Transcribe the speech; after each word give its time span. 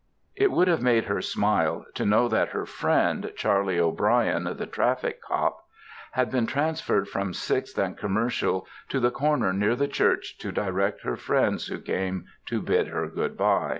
It 0.35 0.49
would 0.49 0.67
have 0.67 0.81
made 0.81 1.03
her 1.03 1.21
smile 1.21 1.85
to 1.93 2.07
know 2.07 2.27
that 2.27 2.53
her 2.53 2.65
friend, 2.65 3.31
Charley 3.35 3.77
O'Brien, 3.77 4.45
the 4.45 4.65
traffic 4.65 5.21
cop, 5.21 5.59
had 6.13 6.31
been 6.31 6.47
transferred 6.47 7.07
from 7.07 7.35
Sixth 7.35 7.77
and 7.77 7.95
Commercial 7.95 8.65
to 8.89 8.99
the 8.99 9.11
corner 9.11 9.53
near 9.53 9.75
the 9.75 9.87
church 9.87 10.39
to 10.39 10.51
direct 10.51 11.03
her 11.03 11.15
friends 11.17 11.67
who 11.67 11.79
came 11.79 12.25
to 12.47 12.63
bid 12.63 12.87
her 12.87 13.05
good 13.05 13.37
by. 13.37 13.69